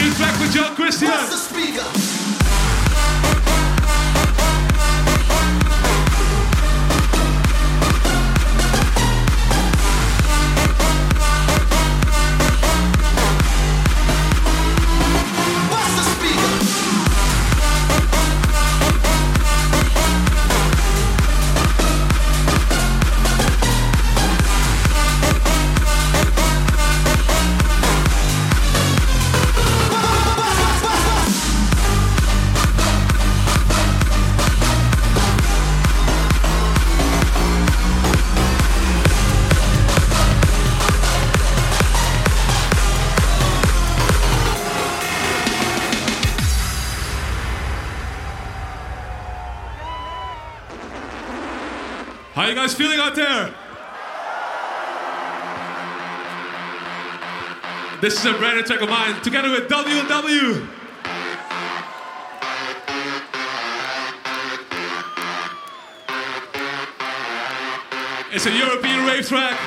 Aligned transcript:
New 0.00 0.10
track 0.14 0.40
with 0.40 0.54
John 0.54 0.74
Christian. 0.74 1.99
Guys 52.60 52.74
feeling 52.74 53.00
out 53.00 53.14
there? 53.14 53.54
This 58.02 58.18
is 58.18 58.26
a 58.26 58.36
brand 58.36 58.58
new 58.58 58.62
track 58.64 58.82
of 58.82 58.90
mine 58.90 59.18
together 59.22 59.50
with 59.50 59.66
W&W. 59.66 60.68
It's 68.30 68.44
a 68.44 68.52
European 68.52 69.06
rave 69.06 69.26
track. 69.26 69.58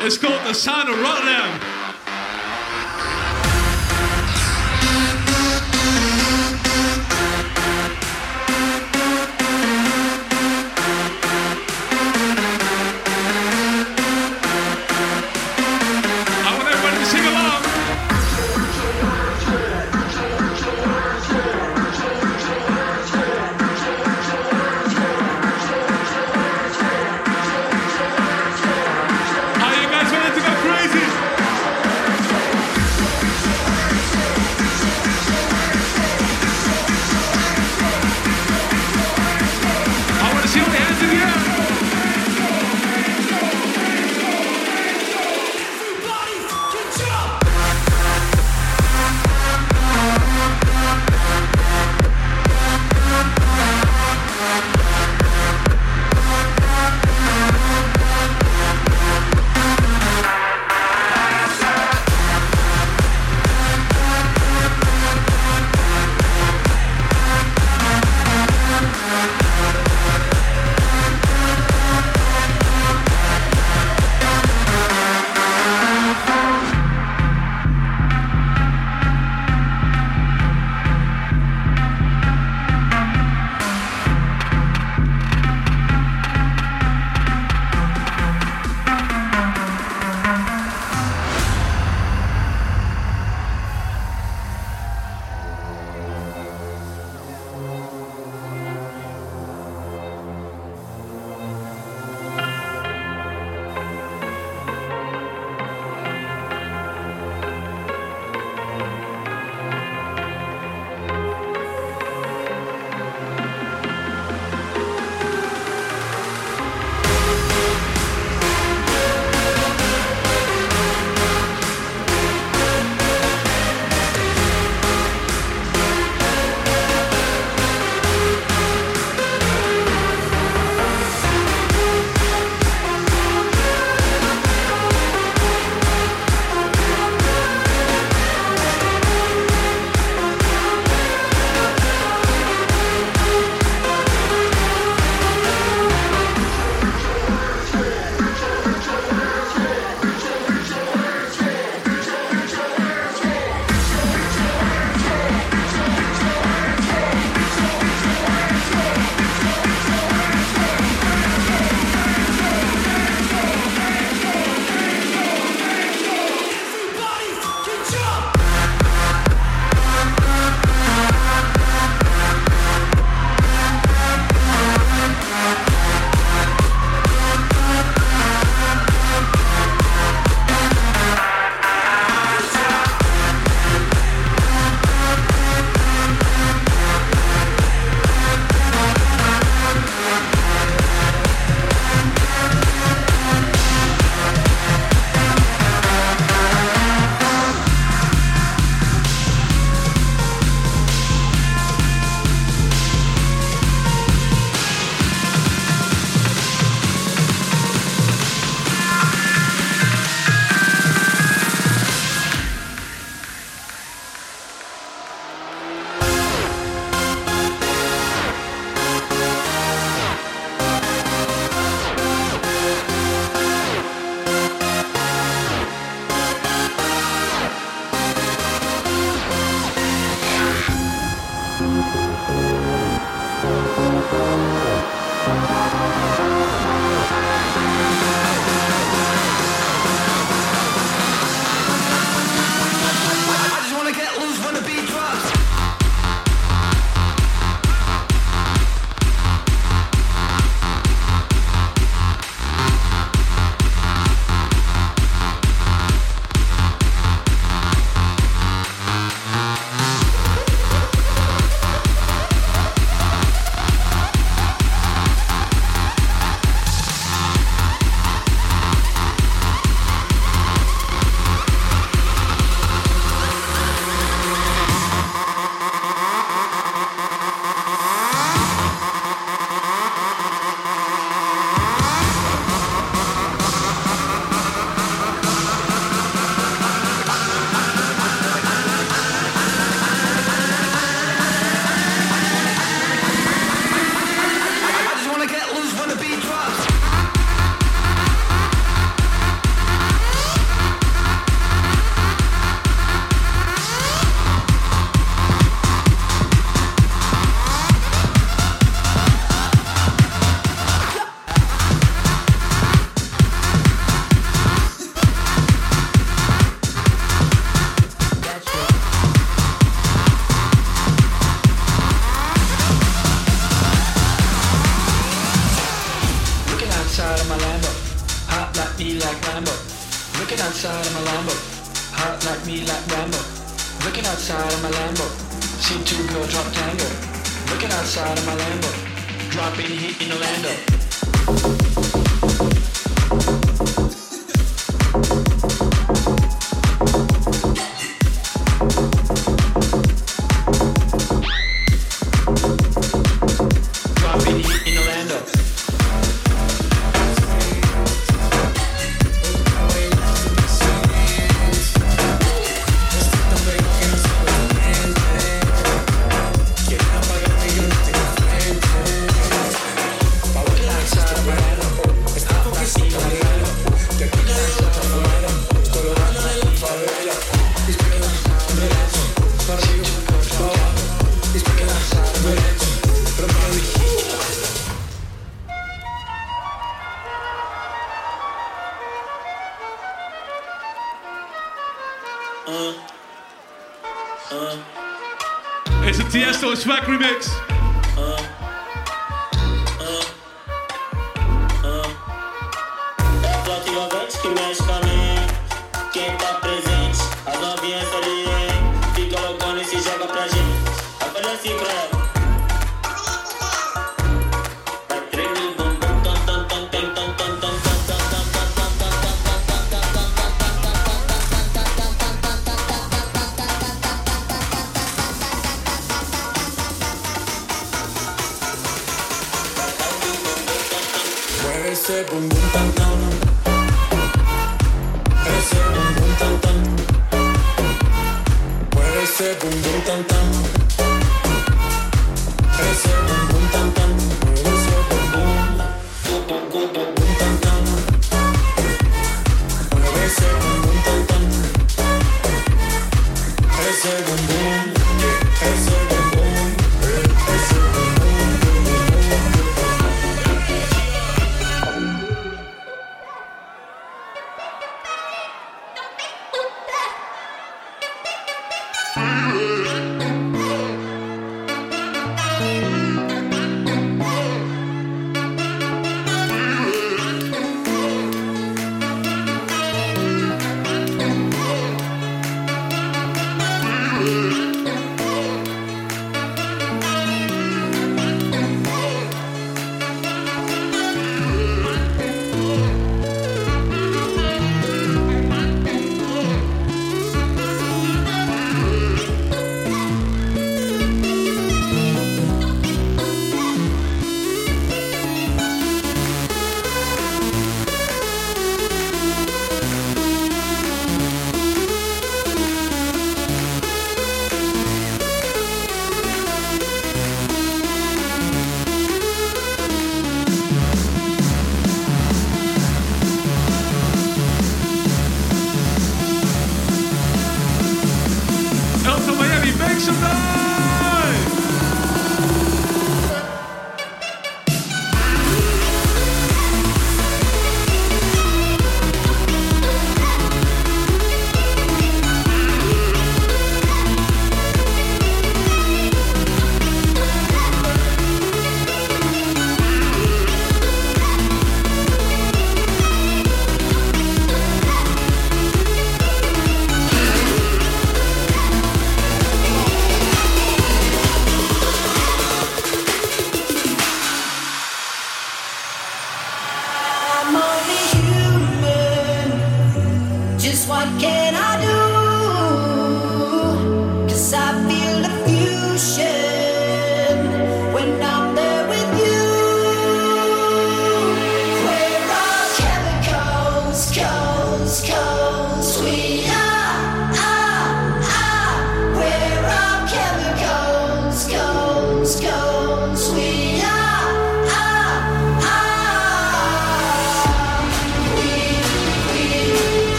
It's 0.00 0.18
called 0.18 0.44
The 0.48 0.52
Sound 0.52 0.88
of 0.88 1.00
Rotterdam. 1.00 1.73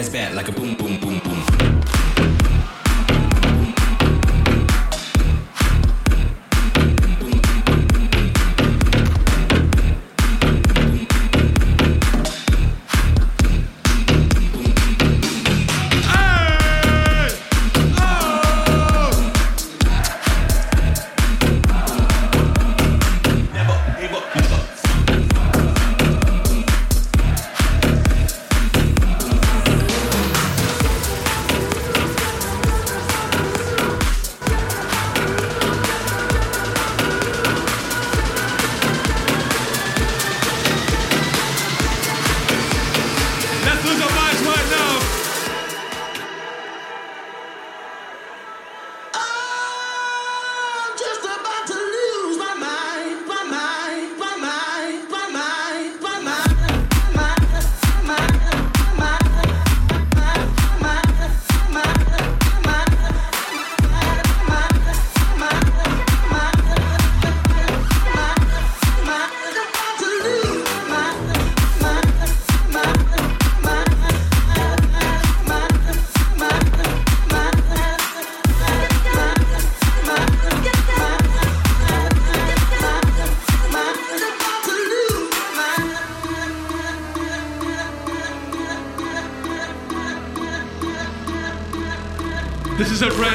ass 0.00 0.08
back 0.08 0.34
like 0.34 0.48
a 0.48 0.52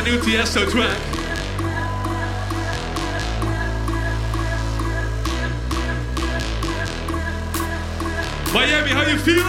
new 0.06 0.20
Tiesto 0.20 0.70
track. 0.70 1.00
Miami, 8.54 8.92
how 8.92 9.02
you 9.10 9.18
feeling? 9.18 9.46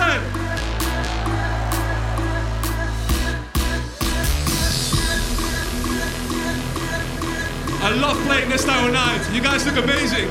I 7.83 7.95
love 8.01 8.17
playing 8.25 8.49
this 8.49 8.63
style 8.63 8.91
night. 8.91 9.29
You 9.35 9.43
guys 9.43 9.67
look 9.67 9.77
amazing. 9.77 10.29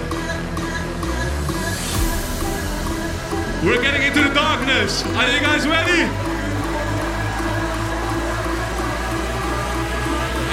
We're 3.63 3.81
getting 3.81 4.01
into 4.01 4.27
the 4.27 4.33
darkness. 4.33 5.05
Are 5.05 5.31
you 5.31 5.39
guys 5.39 5.67
ready? 5.67 6.24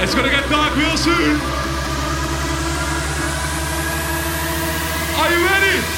It's 0.03 0.17
gonna 0.17 0.31
get 0.31 0.51
dark 0.51 0.75
real 0.75 0.97
soon. 0.97 1.41
Are 5.17 5.31
you 5.31 5.47
ready? 5.47 5.92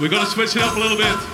We've 0.00 0.08
got 0.08 0.24
to 0.24 0.30
switch 0.30 0.54
it 0.54 0.62
up 0.62 0.76
a 0.76 0.78
little 0.78 0.96
bit. 0.96 1.27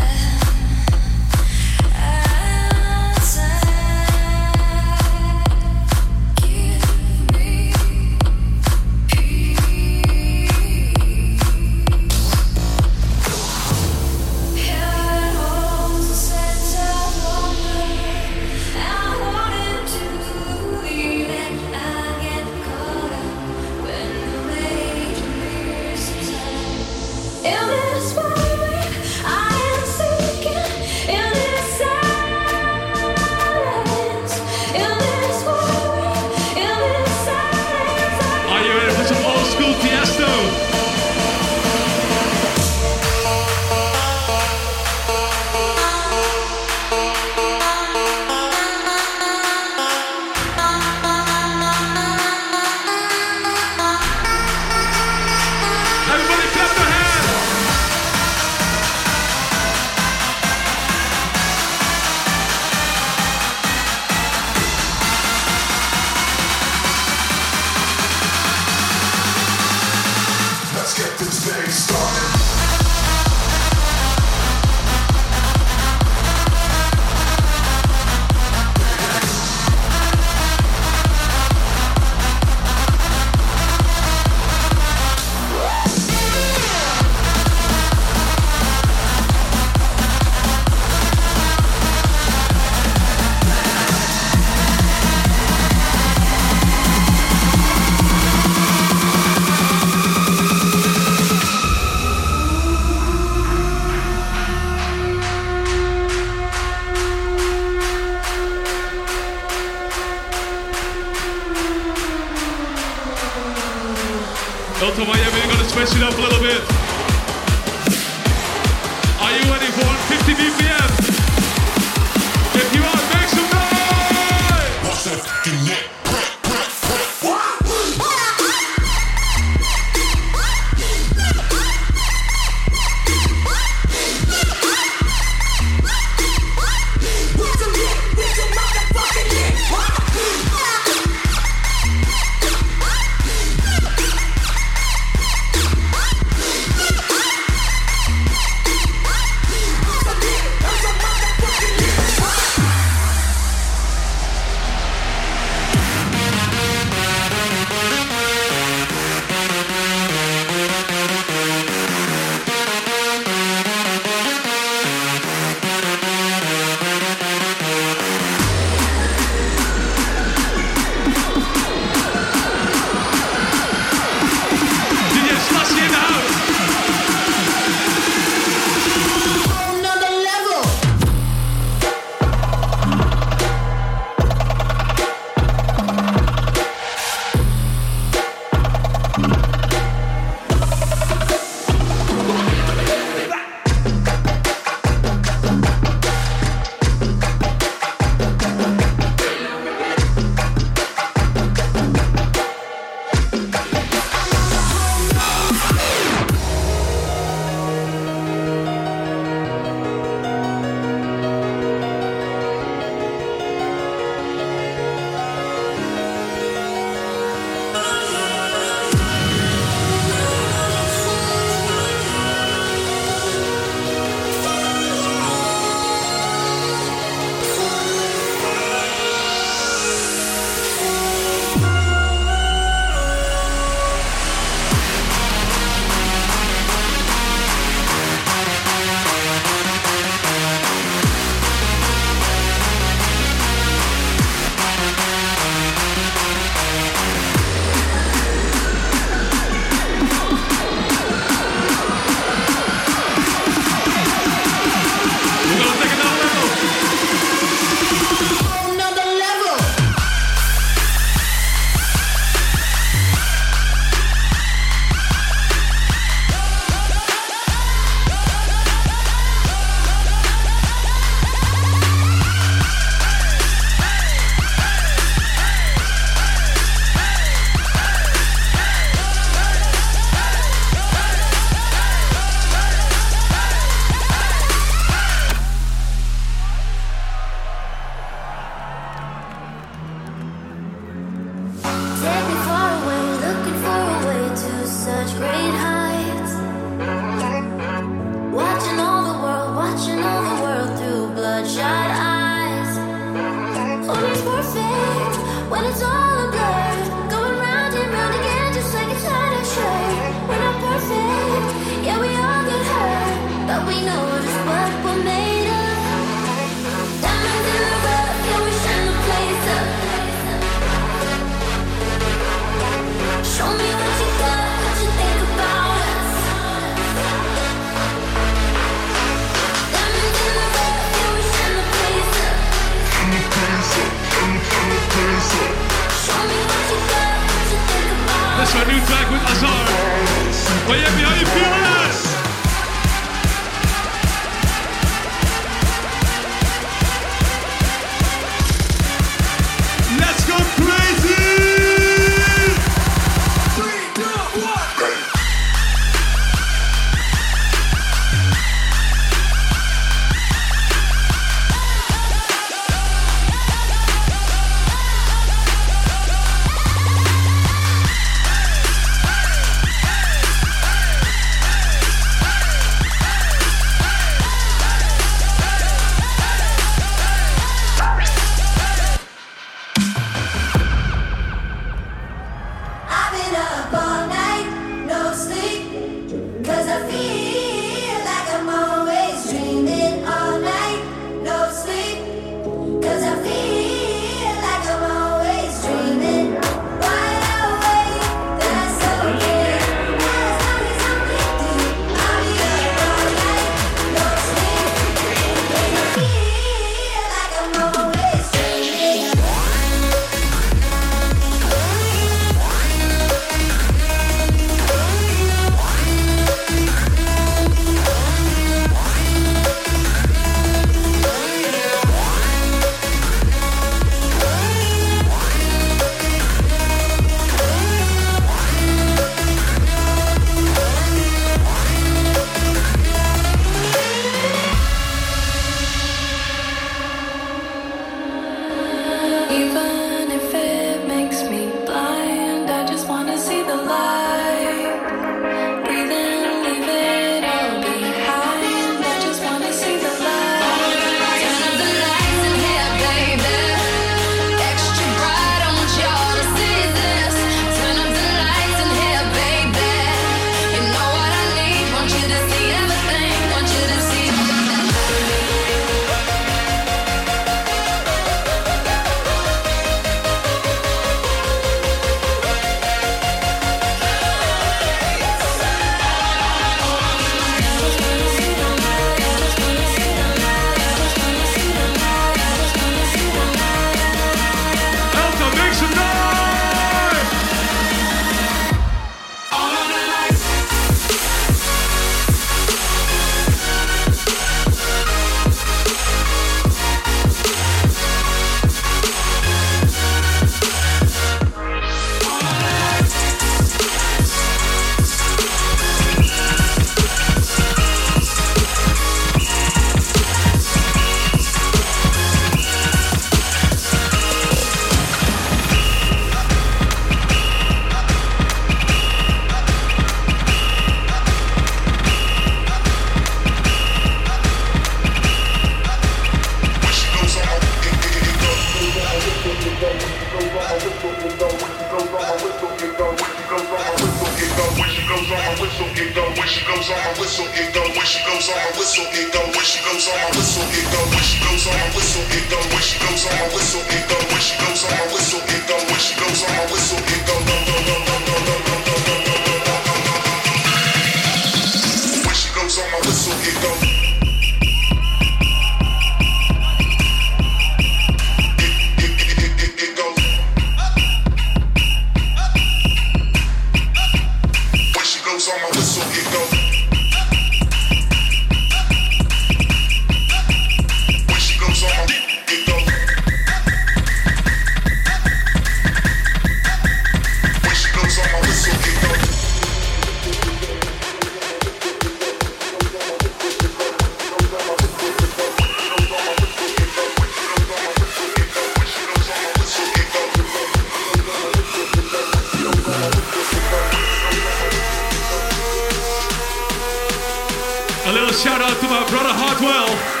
Brother 599.41 600.00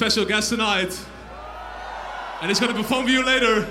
special 0.00 0.24
guest 0.24 0.48
tonight. 0.48 0.98
And 2.40 2.48
he's 2.48 2.58
gonna 2.58 2.72
perform 2.72 3.04
for 3.04 3.10
you 3.10 3.22
later. 3.22 3.68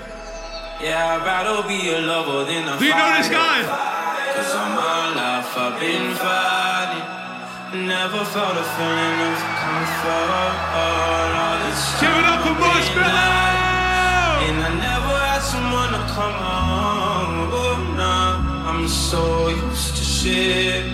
Yeah, 0.80 1.18
I'd 1.18 1.26
rather 1.26 1.66
be 1.66 1.90
a 1.90 2.00
lover 2.02 2.44
than 2.44 2.68
a 2.70 2.78
Do 2.78 2.84
you 2.86 2.94
know 2.94 3.10
this 3.18 3.28
guy? 3.28 3.66
Cause 3.66 4.54
all 4.54 4.70
my 4.78 5.10
life 5.18 5.50
I've 5.58 5.80
been 5.82 6.14
fighting. 6.22 7.88
Never 7.88 8.22
felt 8.30 8.54
a 8.54 8.66
feeling 8.78 9.18
of 9.26 9.38
comfort. 9.58 10.54
Give 11.98 12.14
it 12.20 12.26
up 12.32 12.40
for 12.46 12.54
Marshmello! 12.62 13.34
And 14.46 14.58
I 14.62 14.72
never 14.86 15.14
had 15.26 15.42
someone 15.42 15.90
to 15.98 16.02
come 16.14 16.38
home. 16.46 17.50
Oh, 17.58 17.74
nah, 17.98 18.70
I'm 18.70 18.86
so 18.86 19.48
used 19.48 19.96
to 19.96 20.04
shit. 20.04 20.84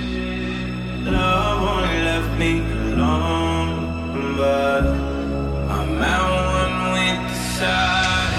Love. 1.04 1.45
inside. 7.56 8.34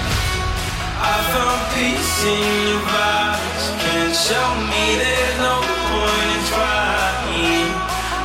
I 1.02 1.16
found 1.34 1.60
peace 1.74 2.18
in 2.22 2.38
your 2.70 2.82
vibes. 2.86 3.64
Can't 3.82 4.14
show 4.14 4.48
me 4.70 4.84
there's 5.02 5.38
no 5.42 5.58
point 5.90 6.28
in 6.38 6.42
trying. 6.46 7.66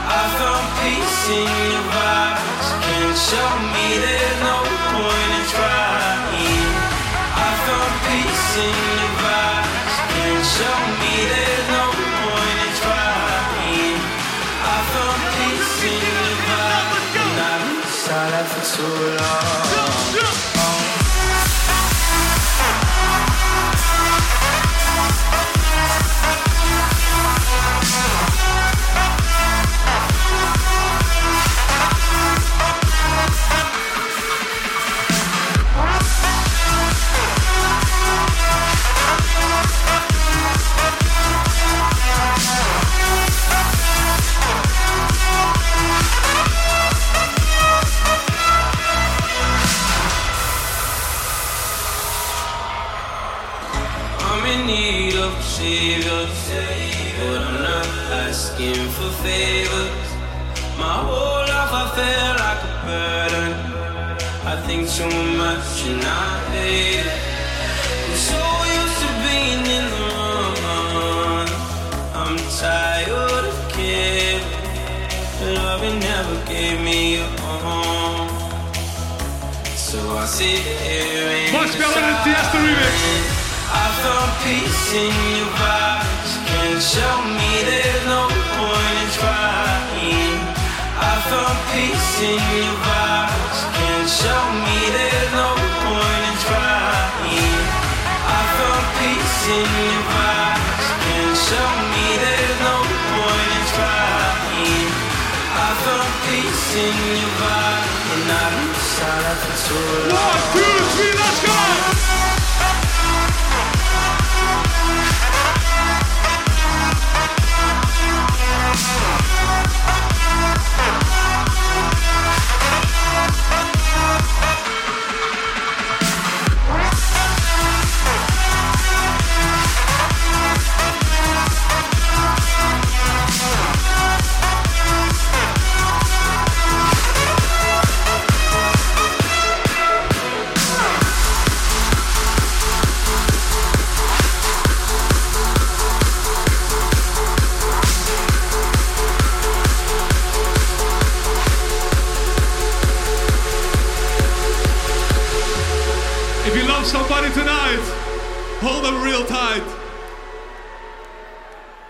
I 0.05 0.23
found 0.37 0.65
peace 0.81 1.21
in 1.33 1.49
your 1.49 1.85
vibes. 1.97 2.67
Can't 2.85 3.17
show 3.17 3.49
me 3.73 3.85
there's 4.05 4.39
no 4.45 4.57
point 4.93 5.31
in 5.33 5.45
trying. 5.49 6.69
I 7.41 7.49
found 7.65 7.93
peace 8.05 8.49
in 8.61 8.77
your 9.01 9.13
vibes. 9.25 9.95
Can't 10.13 10.45
show 10.57 10.77
me 11.01 11.13
there's 11.33 11.67
no 11.73 11.85
point 12.21 12.59
in 12.69 12.73
trying. 12.85 13.97
I 14.61 14.77
found 14.93 15.21
peace 15.41 15.77
in 15.89 16.01
your 16.05 16.37
vibes. 16.45 17.17
And 17.17 17.37
I've 17.49 17.65
been 17.65 17.81
silent 17.89 18.47
for 18.53 18.63
too 18.77 18.93
long. 19.17 19.52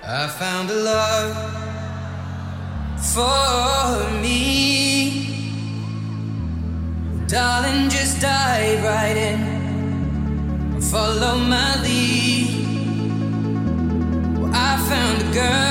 I 0.06 0.28
found 0.40 0.70
a 0.70 0.76
love 0.76 1.36
for 3.14 4.22
me. 4.22 5.26
Darling, 7.28 7.90
just 7.90 8.22
dive 8.22 8.84
right 8.86 9.18
in. 9.18 10.80
Follow 10.82 11.38
my 11.38 11.82
lead. 11.84 12.48
Well, 14.40 14.52
I 14.54 14.78
found 14.88 15.22
a 15.22 15.34
girl. 15.34 15.63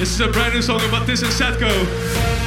This 0.00 0.14
is 0.14 0.20
a 0.22 0.28
brand 0.28 0.54
new 0.54 0.62
song 0.62 0.80
about 0.88 1.06
this 1.06 1.20
and 1.20 1.30
Setko. 1.30 2.39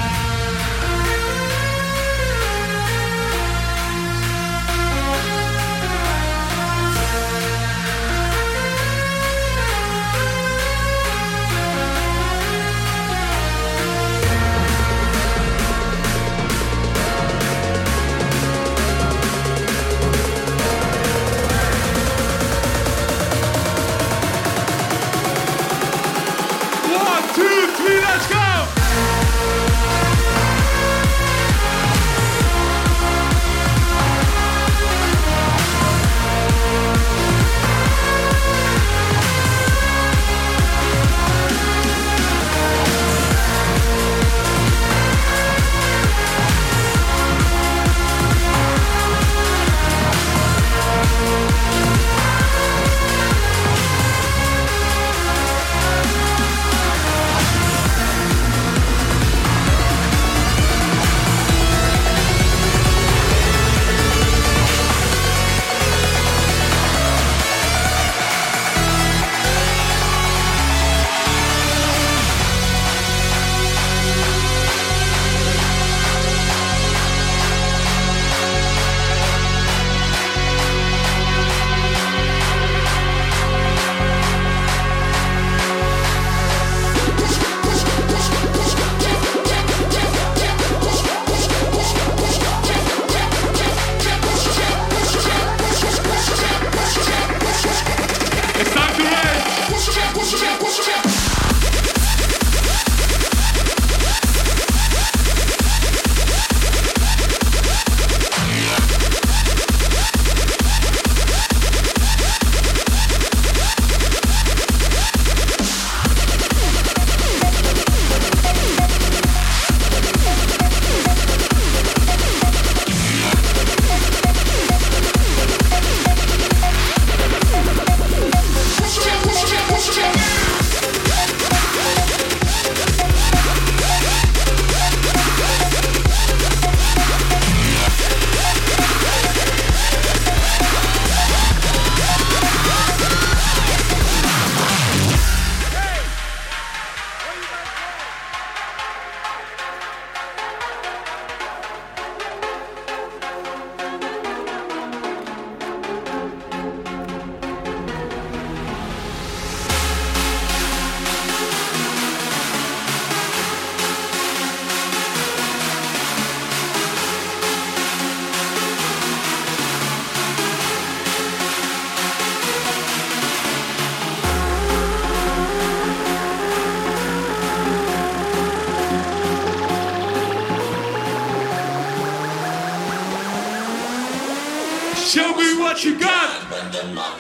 Mr. 186.84 187.13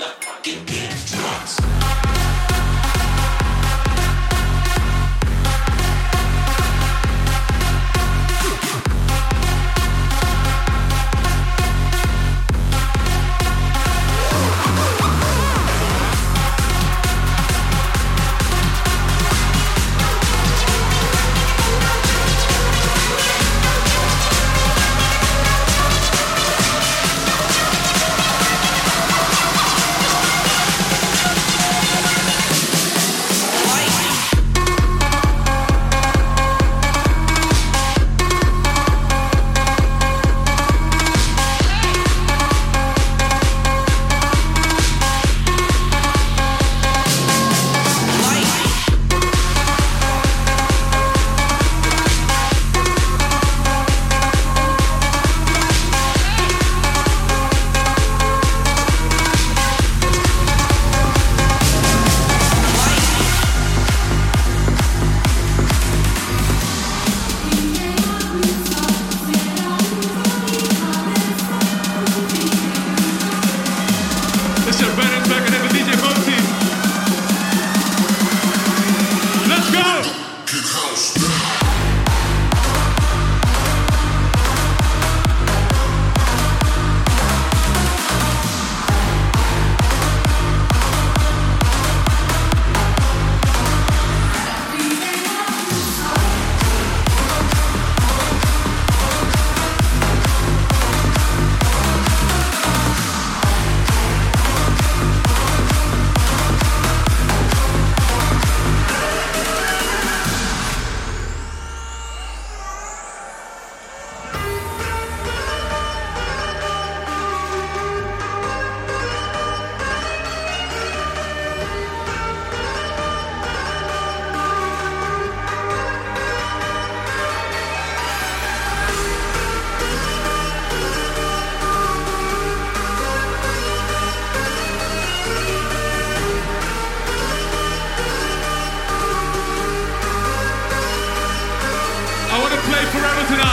트롯트가 143.26 143.53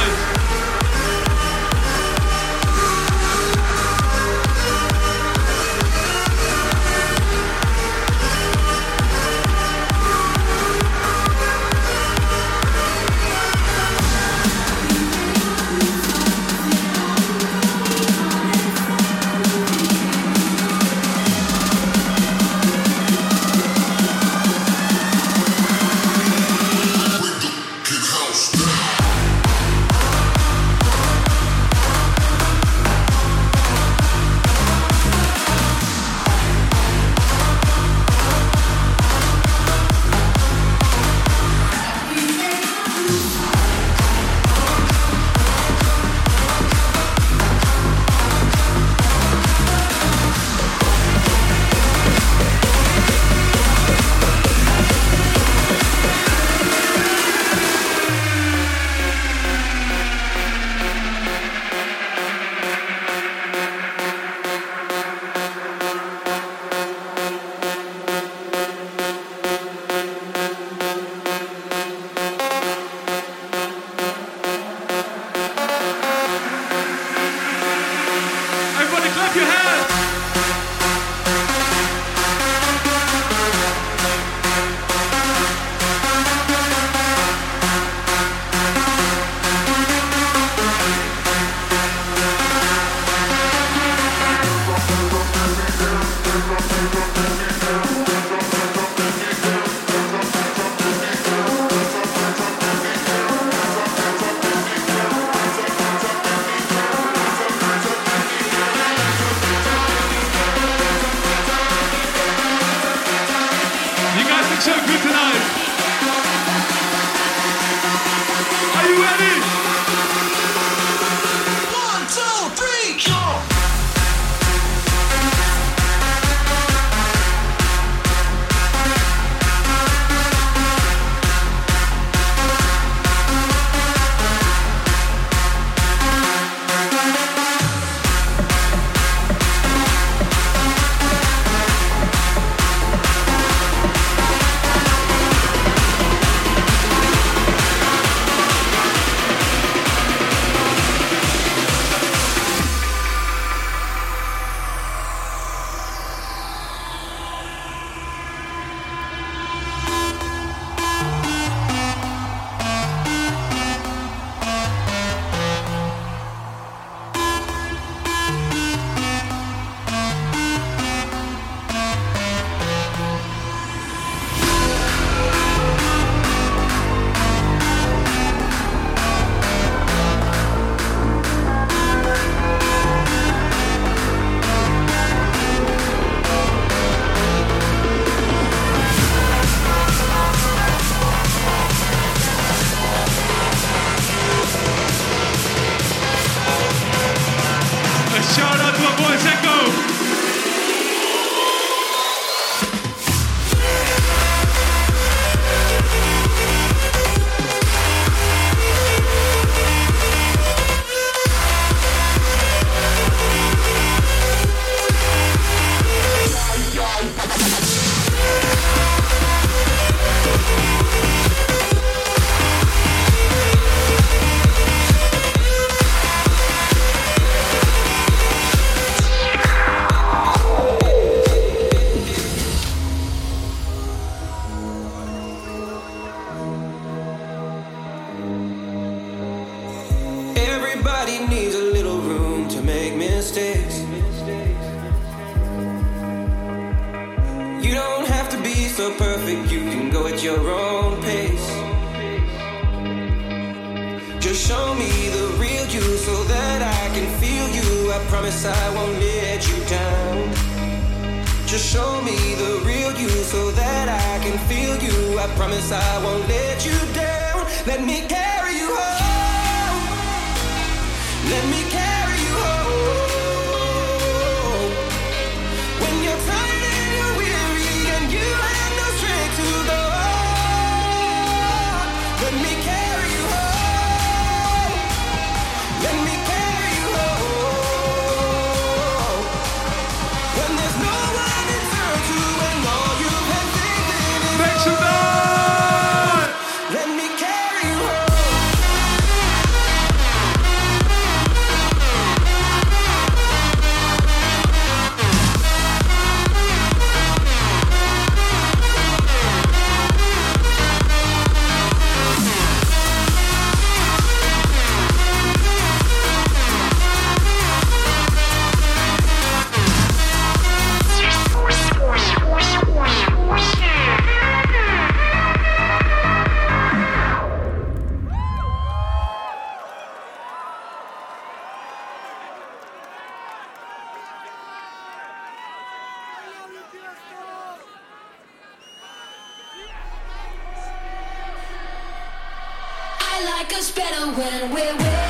Like 343.24 343.52
us 343.52 343.70
better 343.70 344.06
when 344.12 344.50
we're 344.50 344.76
wasted. 344.76 345.09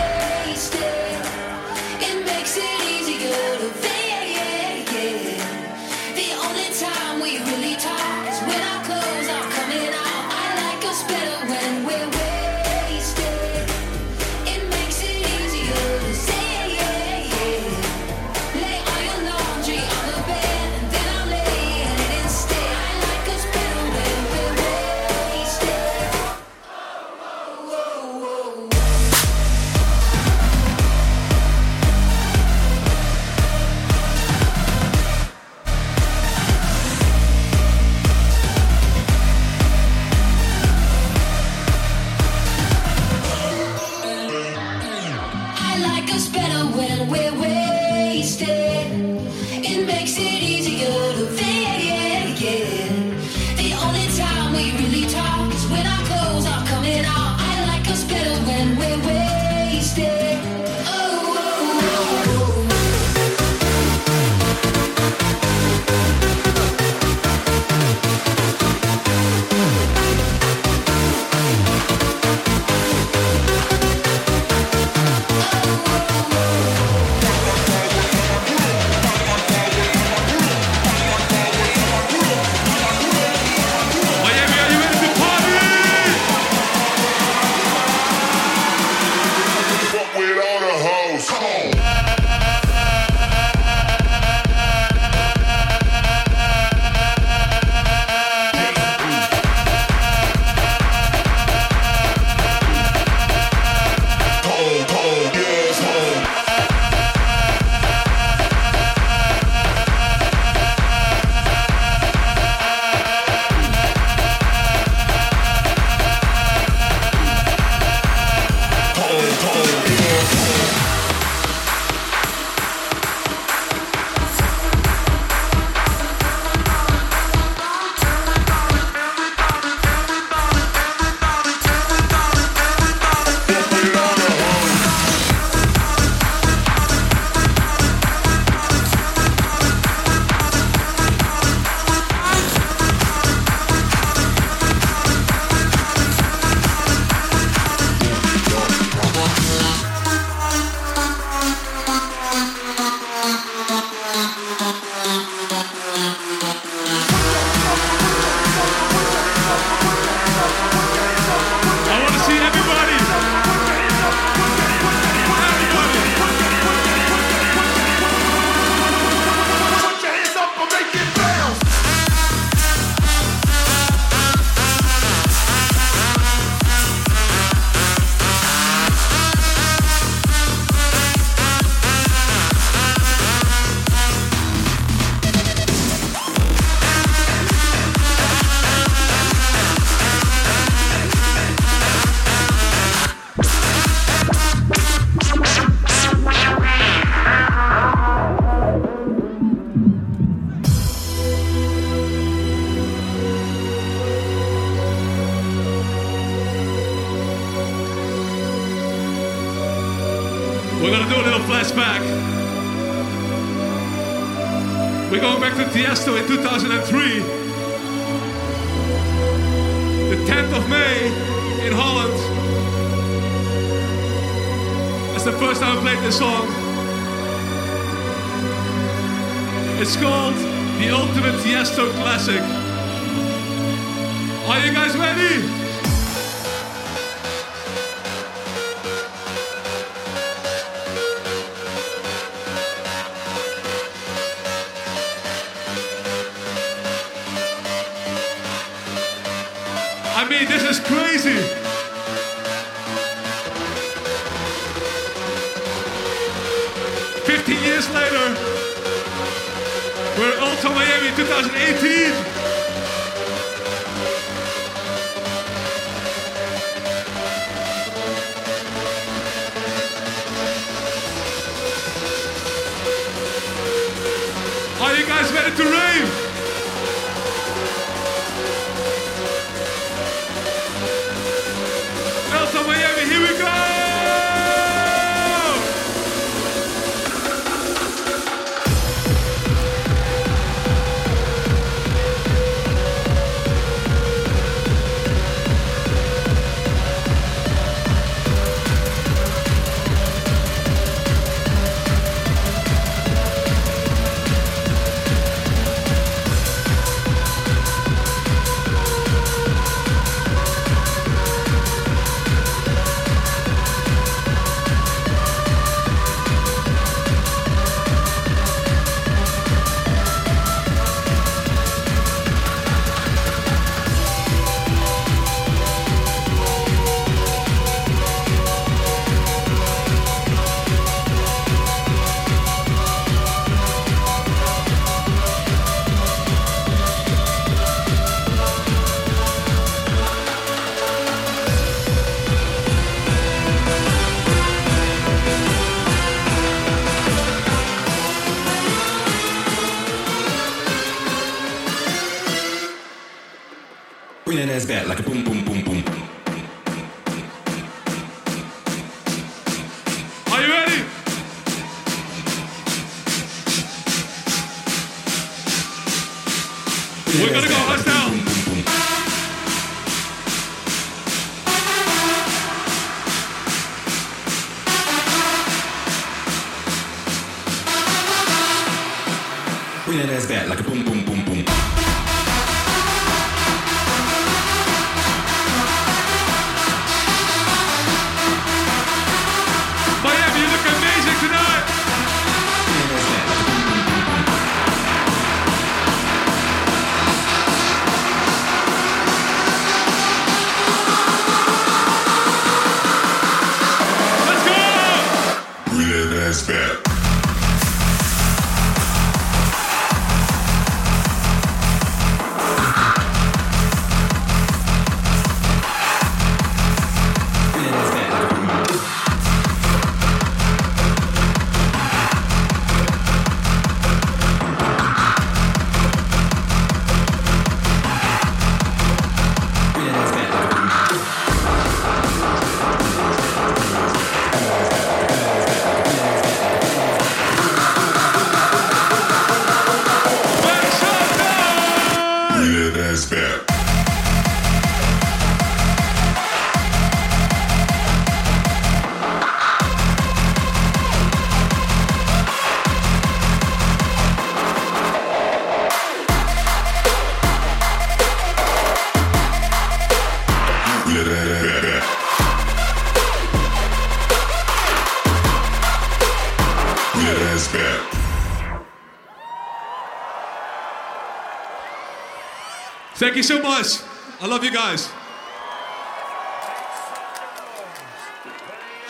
Thank 473.01 473.17
you 473.17 473.23
so 473.23 473.41
much. 473.41 473.79
I 474.21 474.27
love 474.27 474.45
you 474.45 474.53
guys. 474.53 474.93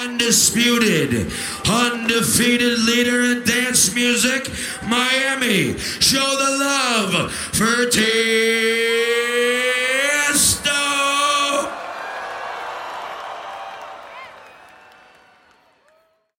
Undisputed, 0.00 1.32
undefeated 1.64 2.80
leader 2.80 3.22
in 3.22 3.44
dance 3.44 3.94
music, 3.94 4.50
Miami. 4.84 5.78
Show 5.78 6.18
the 6.18 6.56
love 6.58 7.32
for 7.32 7.88
Team. 7.88 9.09